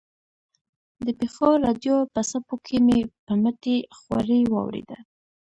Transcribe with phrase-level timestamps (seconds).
[1.05, 4.97] د پېښور راډیو په څپو کې مې په مټې خوارۍ واورېده.